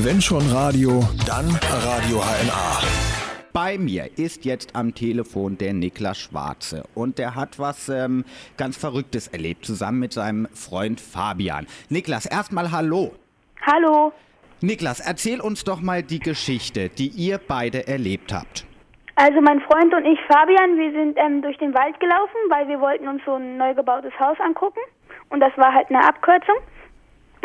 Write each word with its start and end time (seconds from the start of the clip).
Wenn 0.00 0.20
schon 0.20 0.42
Radio, 0.52 1.00
dann 1.26 1.48
Radio 1.70 2.18
HNA. 2.18 2.82
Bei 3.54 3.78
mir 3.78 4.10
ist 4.18 4.44
jetzt 4.44 4.76
am 4.76 4.94
Telefon 4.94 5.56
der 5.56 5.72
Niklas 5.72 6.18
Schwarze 6.18 6.84
und 6.94 7.16
der 7.16 7.34
hat 7.34 7.58
was 7.58 7.88
ähm, 7.88 8.26
ganz 8.58 8.76
Verrücktes 8.76 9.26
erlebt, 9.28 9.64
zusammen 9.64 9.98
mit 10.00 10.12
seinem 10.12 10.48
Freund 10.52 11.00
Fabian. 11.00 11.66
Niklas, 11.88 12.26
erstmal 12.26 12.72
Hallo. 12.72 13.12
Hallo. 13.62 14.12
Niklas, 14.60 15.00
erzähl 15.00 15.40
uns 15.40 15.64
doch 15.64 15.80
mal 15.80 16.02
die 16.02 16.20
Geschichte, 16.20 16.90
die 16.90 17.08
ihr 17.08 17.38
beide 17.38 17.88
erlebt 17.88 18.34
habt. 18.34 18.66
Also 19.14 19.40
mein 19.40 19.62
Freund 19.62 19.94
und 19.94 20.04
ich, 20.04 20.18
Fabian, 20.28 20.76
wir 20.76 20.92
sind 20.92 21.16
ähm, 21.16 21.40
durch 21.40 21.56
den 21.56 21.72
Wald 21.72 21.98
gelaufen, 22.00 22.36
weil 22.50 22.68
wir 22.68 22.80
wollten 22.80 23.08
uns 23.08 23.22
so 23.24 23.36
ein 23.36 23.56
neu 23.56 23.72
gebautes 23.72 24.12
Haus 24.20 24.36
angucken. 24.40 24.80
Und 25.30 25.40
das 25.40 25.56
war 25.56 25.72
halt 25.72 25.88
eine 25.88 26.06
Abkürzung. 26.06 26.56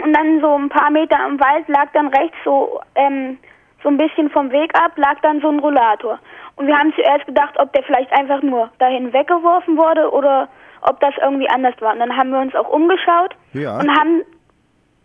Und 0.03 0.13
dann 0.13 0.41
so 0.41 0.55
ein 0.57 0.69
paar 0.69 0.89
Meter 0.91 1.17
im 1.27 1.39
Wald 1.39 1.67
lag 1.67 1.87
dann 1.93 2.07
rechts 2.07 2.37
so 2.43 2.79
ähm, 2.95 3.37
so 3.83 3.89
ein 3.89 3.97
bisschen 3.97 4.29
vom 4.29 4.51
Weg 4.51 4.71
ab, 4.77 4.91
lag 4.95 5.19
dann 5.21 5.41
so 5.41 5.49
ein 5.49 5.59
Rollator. 5.59 6.19
Und 6.55 6.67
wir 6.67 6.77
haben 6.77 6.93
zuerst 6.93 7.25
gedacht, 7.25 7.55
ob 7.57 7.73
der 7.73 7.83
vielleicht 7.83 8.11
einfach 8.13 8.41
nur 8.41 8.69
dahin 8.79 9.11
weggeworfen 9.13 9.77
wurde 9.77 10.11
oder 10.11 10.47
ob 10.81 10.99
das 10.99 11.13
irgendwie 11.21 11.49
anders 11.49 11.73
war. 11.79 11.93
Und 11.93 11.99
dann 11.99 12.15
haben 12.15 12.31
wir 12.31 12.39
uns 12.39 12.53
auch 12.55 12.69
umgeschaut 12.69 13.35
Ja. 13.53 13.79
und 13.79 13.89
haben 13.97 14.21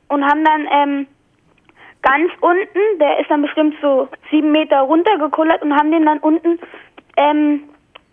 und 0.08 0.24
haben 0.24 0.44
dann 0.44 0.68
ähm, 0.70 1.06
ganz 2.02 2.30
unten, 2.40 2.98
der 3.00 3.18
ist 3.20 3.30
dann 3.30 3.42
bestimmt 3.42 3.74
so 3.82 4.08
sieben 4.30 4.52
Meter 4.52 4.80
runtergekullert 4.80 5.62
und 5.62 5.74
haben 5.74 5.90
den 5.90 6.04
dann 6.06 6.18
unten 6.18 6.60
ähm, 7.16 7.64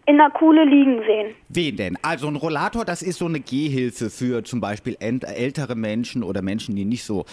in 0.05 0.17
der 0.17 0.29
Kuhle 0.31 0.65
liegen 0.65 0.99
sehen. 1.07 1.35
Wen 1.49 1.75
denn? 1.77 1.97
Also 2.01 2.27
ein 2.27 2.35
Rollator, 2.35 2.85
das 2.85 3.01
ist 3.01 3.19
so 3.19 3.25
eine 3.25 3.39
Gehhilfe 3.39 4.09
für 4.09 4.43
zum 4.43 4.59
Beispiel 4.59 4.97
ält- 4.99 5.25
ältere 5.25 5.75
Menschen 5.75 6.23
oder 6.23 6.41
Menschen, 6.41 6.75
die 6.75 6.85
nicht 6.85 7.03
so 7.03 7.25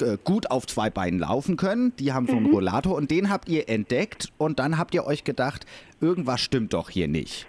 äh, 0.00 0.16
gut 0.24 0.50
auf 0.50 0.66
zwei 0.66 0.90
Beinen 0.90 1.20
laufen 1.20 1.56
können. 1.56 1.92
Die 1.98 2.12
haben 2.12 2.26
so 2.26 2.36
einen 2.36 2.46
Rollator 2.46 2.96
und 2.96 3.10
den 3.10 3.30
habt 3.30 3.48
ihr 3.48 3.68
entdeckt 3.68 4.32
und 4.38 4.58
dann 4.58 4.76
habt 4.76 4.94
ihr 4.94 5.06
euch 5.06 5.24
gedacht, 5.24 5.66
irgendwas 6.00 6.40
stimmt 6.40 6.72
doch 6.72 6.90
hier 6.90 7.08
nicht. 7.08 7.46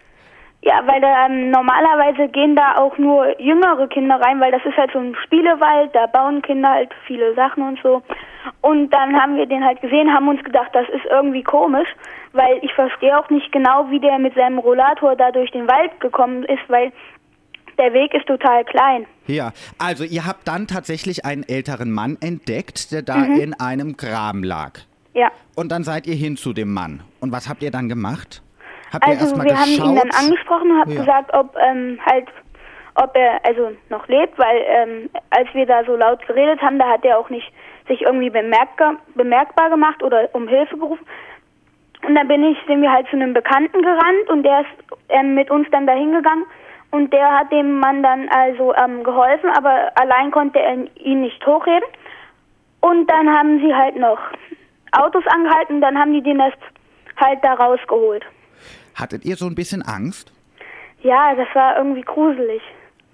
Ja, 0.62 0.82
weil 0.86 1.00
da, 1.00 1.28
ähm, 1.28 1.52
normalerweise 1.52 2.30
gehen 2.30 2.56
da 2.56 2.76
auch 2.78 2.98
nur 2.98 3.40
jüngere 3.40 3.88
Kinder 3.88 4.20
rein, 4.20 4.40
weil 4.40 4.52
das 4.52 4.66
ist 4.66 4.76
halt 4.76 4.92
so 4.92 5.00
ein 5.00 5.16
Spielewald, 5.24 5.94
da 5.94 6.08
bauen 6.08 6.42
Kinder 6.42 6.70
halt 6.70 6.90
viele 7.06 7.36
Sachen 7.36 7.64
und 7.64 7.80
so. 7.84 8.02
Und 8.62 8.90
dann 8.90 9.16
haben 9.16 9.38
wir 9.38 9.46
den 9.46 9.64
halt 9.64 9.82
gesehen, 9.82 10.12
haben 10.12 10.28
uns 10.28 10.44
gedacht, 10.44 10.70
das 10.74 10.88
ist 10.90 11.06
irgendwie 11.10 11.44
komisch, 11.44 11.88
weil 12.34 12.60
ich 12.64 12.74
verstehe 12.74 13.18
auch 13.18 13.30
nicht 13.30 13.52
genau, 13.52 13.90
wie 13.92 14.00
der 14.00 14.18
mit 14.18 14.34
seinem 14.34 14.58
Rollator 14.58 15.16
da 15.16 15.32
durch 15.32 15.52
den 15.52 15.68
Wald 15.68 16.00
gekommen 16.00 16.44
ist, 16.44 16.68
weil 16.68 16.92
der 17.78 17.94
Weg 17.94 18.14
ist 18.14 18.26
total 18.26 18.66
klein. 18.66 19.06
Ja, 19.28 19.52
also 19.78 20.04
ihr 20.04 20.26
habt 20.26 20.48
dann 20.48 20.68
tatsächlich 20.68 21.26
einen 21.26 21.44
älteren 21.44 21.92
Mann 21.92 22.18
entdeckt, 22.20 22.92
der 22.92 23.04
da 23.04 23.24
in 23.24 23.54
einem 23.54 23.96
Graben 23.96 24.44
lag. 24.44 24.80
Ja. 25.14 25.32
Und 25.56 25.72
dann 25.72 25.84
seid 25.84 26.08
ihr 26.08 26.16
hin 26.16 26.38
zu 26.38 26.54
dem 26.54 26.74
Mann. 26.74 27.02
Und 27.20 27.32
was 27.32 27.48
habt 27.48 27.62
ihr 27.64 27.72
dann 27.72 27.90
gemacht? 27.90 28.42
Habt 28.94 29.06
Also 29.06 29.36
wir 29.44 29.58
haben 29.60 29.70
geschaut? 29.70 29.86
ihn 29.86 29.96
dann 29.96 30.12
angesprochen 30.12 30.72
und 30.72 30.80
haben 30.80 30.92
Ja. 30.92 31.00
gesagt, 31.02 31.34
ob 31.36 31.56
ähm, 31.58 32.00
halt, 32.06 32.28
ob 32.96 33.16
er 33.16 33.40
also 33.46 33.72
noch 33.90 34.08
lebt, 34.08 34.38
weil 34.40 34.62
ähm, 34.66 35.10
als 35.32 35.48
wir 35.54 35.66
da 35.66 35.84
so 35.86 35.96
laut 35.96 36.26
geredet 36.28 36.62
haben, 36.62 36.80
da 36.80 36.88
hat 36.88 37.04
er 37.06 37.20
auch 37.20 37.30
nicht 37.30 37.52
sich 37.88 38.02
irgendwie 38.02 38.30
bemerkbar, 38.30 38.96
bemerkbar 39.16 39.70
gemacht 39.70 40.02
oder 40.04 40.30
um 40.34 40.48
Hilfe 40.48 40.78
gerufen. 40.78 41.06
Und 42.06 42.16
dann 42.16 42.28
bin 42.28 42.44
ich, 42.46 42.58
sind 42.68 42.82
wir 42.82 42.92
halt 42.92 43.08
zu 43.10 43.16
einem 43.16 43.34
Bekannten 43.34 43.82
gerannt 43.82 44.30
und 44.30 44.44
der 44.44 44.62
ist 44.62 44.68
ähm, 45.10 45.36
mit 45.36 45.50
uns 45.50 45.68
dann 45.72 45.88
dahin 45.88 46.12
gegangen 46.14 46.46
und 46.92 47.12
der 47.12 47.40
hat 47.40 47.52
dem 47.52 47.80
Mann 47.80 48.04
dann 48.04 48.30
also 48.30 48.74
ähm, 48.76 49.04
geholfen, 49.04 49.50
aber 49.58 49.92
allein 49.96 50.32
konnte 50.32 50.60
er 50.60 50.76
ihn 50.96 51.22
nicht 51.22 51.46
hochheben. 51.46 51.88
Und 52.82 53.10
dann 53.10 53.30
haben 53.36 53.60
sie 53.60 53.74
halt 53.74 53.96
noch 53.98 54.20
Autos 54.94 55.24
angehalten 55.28 55.76
und 55.76 55.82
dann 55.82 55.98
haben 56.00 56.14
die 56.14 56.22
den 56.22 56.40
erst 56.40 56.58
halt 57.20 57.40
da 57.44 57.54
rausgeholt. 57.56 58.24
Hattet 58.98 59.23
ihr 59.26 59.36
so 59.38 59.45
ein 59.45 59.56
bisschen 59.56 59.81
Angst? 59.84 60.31
Ja, 61.03 61.36
das 61.36 61.48
war 61.54 61.77
irgendwie 61.77 62.02
gruselig. 62.02 62.61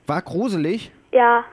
War 0.08 0.22
gruselig? 0.22 0.92
Ja. 1.12 1.44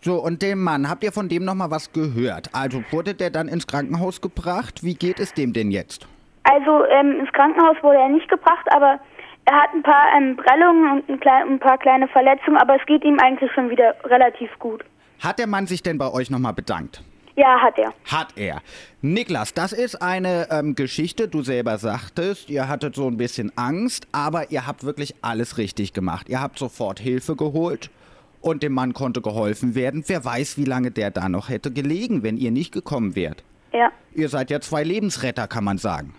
So, 0.00 0.22
und 0.22 0.42
dem 0.42 0.62
Mann, 0.62 0.88
habt 0.88 1.02
ihr 1.02 1.12
von 1.12 1.28
dem 1.28 1.44
nochmal 1.44 1.70
was 1.70 1.92
gehört? 1.92 2.50
Also 2.54 2.82
wurde 2.90 3.14
der 3.14 3.30
dann 3.30 3.48
ins 3.48 3.66
Krankenhaus 3.66 4.20
gebracht? 4.20 4.84
Wie 4.84 4.94
geht 4.94 5.18
es 5.18 5.34
dem 5.34 5.52
denn 5.52 5.70
jetzt? 5.70 6.06
Also 6.44 6.84
ähm, 6.86 7.18
ins 7.20 7.32
Krankenhaus 7.32 7.76
wurde 7.82 7.98
er 7.98 8.08
nicht 8.10 8.28
gebracht, 8.28 8.66
aber 8.70 9.00
er 9.46 9.54
hat 9.62 9.70
ein 9.74 9.82
paar 9.82 10.06
ähm, 10.16 10.36
Prellungen 10.36 10.90
und 10.92 11.08
ein, 11.08 11.18
klei- 11.20 11.42
ein 11.44 11.58
paar 11.58 11.78
kleine 11.78 12.06
Verletzungen, 12.08 12.56
aber 12.58 12.76
es 12.78 12.86
geht 12.86 13.02
ihm 13.02 13.18
eigentlich 13.18 13.50
schon 13.52 13.70
wieder 13.70 13.94
relativ 14.04 14.50
gut. 14.58 14.84
Hat 15.20 15.38
der 15.38 15.46
Mann 15.46 15.66
sich 15.66 15.82
denn 15.82 15.98
bei 15.98 16.10
euch 16.12 16.30
nochmal 16.30 16.52
bedankt? 16.52 17.02
Ja, 17.36 17.60
hat 17.60 17.78
er. 17.78 17.92
Hat 18.04 18.28
er. 18.36 18.62
Niklas, 19.02 19.54
das 19.54 19.72
ist 19.72 20.00
eine 20.00 20.48
ähm, 20.50 20.74
Geschichte, 20.76 21.26
du 21.26 21.42
selber 21.42 21.78
sagtest, 21.78 22.48
ihr 22.48 22.68
hattet 22.68 22.94
so 22.94 23.08
ein 23.08 23.16
bisschen 23.16 23.50
Angst, 23.56 24.06
aber 24.12 24.52
ihr 24.52 24.66
habt 24.66 24.84
wirklich 24.84 25.16
alles 25.20 25.58
richtig 25.58 25.92
gemacht. 25.92 26.28
Ihr 26.28 26.40
habt 26.40 26.58
sofort 26.58 27.00
Hilfe 27.00 27.34
geholt 27.34 27.90
und 28.40 28.62
dem 28.62 28.72
Mann 28.72 28.92
konnte 28.92 29.20
geholfen 29.20 29.74
werden. 29.74 30.04
Wer 30.06 30.24
weiß, 30.24 30.58
wie 30.58 30.64
lange 30.64 30.90
der 30.90 31.10
da 31.10 31.28
noch 31.28 31.48
hätte 31.48 31.72
gelegen, 31.72 32.22
wenn 32.22 32.36
ihr 32.36 32.52
nicht 32.52 32.72
gekommen 32.72 33.16
wärt. 33.16 33.42
Ja. 33.72 33.90
Ihr 34.14 34.28
seid 34.28 34.50
ja 34.50 34.60
zwei 34.60 34.84
Lebensretter, 34.84 35.48
kann 35.48 35.64
man 35.64 35.78
sagen. 35.78 36.14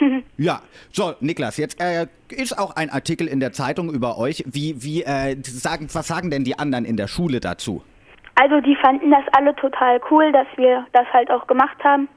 Ja, 0.36 0.62
so, 0.90 1.14
Niklas, 1.20 1.58
jetzt 1.58 1.80
äh, 1.80 2.08
ist 2.28 2.58
auch 2.58 2.74
ein 2.74 2.90
Artikel 2.90 3.28
in 3.28 3.38
der 3.38 3.52
Zeitung 3.52 3.88
über 3.94 4.18
euch. 4.18 4.42
Wie, 4.48 4.82
wie, 4.82 5.04
äh, 5.04 5.36
sagen, 5.42 5.86
was 5.92 6.08
sagen 6.08 6.28
denn 6.28 6.42
die 6.42 6.58
anderen 6.58 6.84
in 6.84 6.96
der 6.96 7.06
Schule 7.06 7.38
dazu? 7.38 7.84
Also 8.34 8.60
die 8.60 8.76
fanden 8.76 9.10
das 9.10 9.24
alle 9.32 9.54
total 9.56 10.00
cool, 10.10 10.32
dass 10.32 10.46
wir 10.56 10.86
das 10.92 11.06
halt 11.12 11.30
auch 11.30 11.46
gemacht 11.46 11.82
haben. 11.84 12.08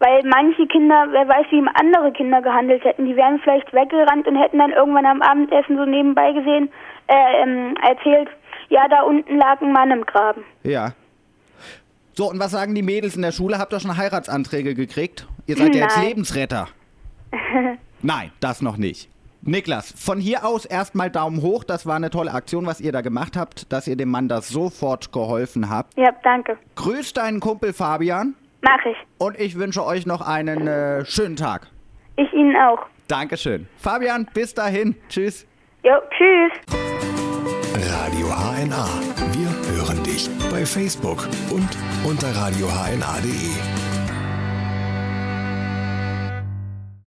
Weil 0.00 0.22
manche 0.24 0.66
Kinder, 0.66 1.06
wer 1.10 1.28
weiß, 1.28 1.46
wie 1.50 1.64
andere 1.74 2.12
Kinder 2.12 2.42
gehandelt 2.42 2.84
hätten, 2.84 3.06
die 3.06 3.16
wären 3.16 3.38
vielleicht 3.38 3.72
weggerannt 3.72 4.26
und 4.26 4.36
hätten 4.36 4.58
dann 4.58 4.72
irgendwann 4.72 5.06
am 5.06 5.22
Abendessen 5.22 5.76
so 5.76 5.84
nebenbei 5.84 6.32
gesehen, 6.32 6.68
äh, 7.06 7.42
ähm, 7.42 7.74
erzählt, 7.88 8.28
ja, 8.70 8.88
da 8.88 9.02
unten 9.02 9.36
lag 9.36 9.60
ein 9.60 9.72
Mann 9.72 9.90
im 9.92 10.04
Graben. 10.04 10.42
Ja. 10.64 10.92
So, 12.14 12.30
und 12.30 12.38
was 12.40 12.50
sagen 12.50 12.74
die 12.74 12.82
Mädels 12.82 13.16
in 13.16 13.22
der 13.22 13.32
Schule? 13.32 13.58
Habt 13.58 13.72
ihr 13.72 13.80
schon 13.80 13.96
Heiratsanträge 13.96 14.74
gekriegt? 14.74 15.26
Ihr 15.46 15.56
seid 15.56 15.74
ja 15.74 15.82
jetzt 15.82 15.96
Nein. 15.96 16.08
Lebensretter. 16.08 16.68
Nein, 18.02 18.30
das 18.40 18.62
noch 18.62 18.76
nicht. 18.76 19.08
Niklas, 19.46 19.92
von 19.96 20.20
hier 20.20 20.44
aus 20.44 20.64
erstmal 20.64 21.10
Daumen 21.10 21.42
hoch. 21.42 21.64
Das 21.64 21.86
war 21.86 21.96
eine 21.96 22.10
tolle 22.10 22.32
Aktion, 22.32 22.66
was 22.66 22.80
ihr 22.80 22.92
da 22.92 23.00
gemacht 23.02 23.36
habt, 23.36 23.70
dass 23.72 23.86
ihr 23.86 23.96
dem 23.96 24.10
Mann 24.10 24.28
das 24.28 24.48
sofort 24.48 25.12
geholfen 25.12 25.68
habt. 25.68 25.96
Ja, 25.96 26.12
danke. 26.22 26.56
Grüß 26.76 27.12
deinen 27.12 27.40
Kumpel 27.40 27.72
Fabian 27.72 28.34
Mach 28.62 28.84
ich. 28.86 28.96
und 29.18 29.38
ich 29.38 29.58
wünsche 29.58 29.84
euch 29.84 30.06
noch 30.06 30.22
einen 30.22 30.66
äh, 30.66 31.04
schönen 31.04 31.36
Tag. 31.36 31.68
Ich 32.16 32.32
Ihnen 32.32 32.56
auch. 32.56 32.78
Dankeschön. 33.08 33.68
Fabian, 33.76 34.26
bis 34.32 34.54
dahin. 34.54 34.96
Tschüss. 35.08 35.46
Jo, 35.82 35.92
tschüss. 36.16 36.52
Radio 37.76 38.28
HNA. 38.28 38.88
Wir 39.32 39.76
hören 39.76 40.02
dich 40.04 40.30
bei 40.50 40.64
Facebook 40.64 41.28
und 41.50 41.68
unter 42.08 42.34
radiohna.de. 42.34 43.93